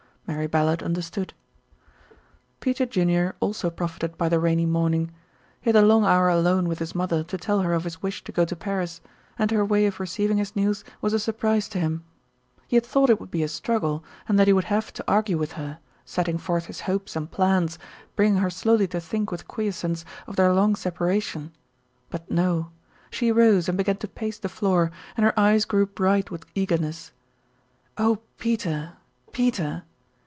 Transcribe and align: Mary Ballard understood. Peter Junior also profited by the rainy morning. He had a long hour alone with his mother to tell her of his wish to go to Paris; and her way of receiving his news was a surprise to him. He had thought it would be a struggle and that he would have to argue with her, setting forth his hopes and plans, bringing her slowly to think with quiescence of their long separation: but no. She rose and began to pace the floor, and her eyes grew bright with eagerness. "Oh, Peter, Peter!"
Mary 0.27 0.47
Ballard 0.47 0.81
understood. 0.81 1.33
Peter 2.61 2.85
Junior 2.85 3.35
also 3.41 3.69
profited 3.69 4.17
by 4.17 4.29
the 4.29 4.39
rainy 4.39 4.65
morning. 4.65 5.11
He 5.59 5.67
had 5.69 5.75
a 5.75 5.85
long 5.85 6.05
hour 6.05 6.29
alone 6.29 6.69
with 6.69 6.79
his 6.79 6.95
mother 6.95 7.21
to 7.25 7.37
tell 7.37 7.59
her 7.59 7.73
of 7.73 7.83
his 7.83 8.01
wish 8.01 8.23
to 8.23 8.31
go 8.31 8.45
to 8.45 8.55
Paris; 8.55 9.01
and 9.37 9.51
her 9.51 9.65
way 9.65 9.85
of 9.87 9.99
receiving 9.99 10.37
his 10.37 10.55
news 10.55 10.85
was 11.01 11.11
a 11.11 11.19
surprise 11.19 11.67
to 11.69 11.79
him. 11.79 12.05
He 12.65 12.77
had 12.77 12.85
thought 12.85 13.09
it 13.09 13.19
would 13.19 13.29
be 13.31 13.43
a 13.43 13.49
struggle 13.49 14.05
and 14.25 14.39
that 14.39 14.47
he 14.47 14.53
would 14.53 14.63
have 14.65 14.93
to 14.93 15.03
argue 15.05 15.37
with 15.37 15.53
her, 15.53 15.79
setting 16.05 16.37
forth 16.37 16.67
his 16.67 16.81
hopes 16.81 17.17
and 17.17 17.29
plans, 17.29 17.77
bringing 18.15 18.37
her 18.39 18.49
slowly 18.49 18.87
to 18.89 19.01
think 19.01 19.31
with 19.31 19.49
quiescence 19.49 20.05
of 20.27 20.37
their 20.37 20.53
long 20.53 20.77
separation: 20.77 21.51
but 22.09 22.31
no. 22.31 22.71
She 23.09 23.33
rose 23.33 23.67
and 23.67 23.77
began 23.77 23.97
to 23.97 24.07
pace 24.07 24.39
the 24.39 24.47
floor, 24.47 24.91
and 25.17 25.25
her 25.25 25.37
eyes 25.37 25.65
grew 25.65 25.85
bright 25.87 26.31
with 26.31 26.45
eagerness. 26.55 27.11
"Oh, 27.97 28.19
Peter, 28.37 28.93
Peter!" 29.33 29.83